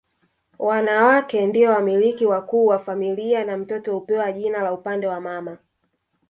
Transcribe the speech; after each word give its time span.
Wanawake 0.59 1.45
ndio 1.47 1.71
wamiliki 1.71 2.25
wakuu 2.25 2.65
wa 2.65 2.79
familia 2.79 3.45
na 3.45 3.57
mtoto 3.57 3.93
hupewa 3.93 4.31
jina 4.31 4.63
la 4.63 4.73
upande 4.73 5.07
wa 5.07 5.21
mama 5.21 5.57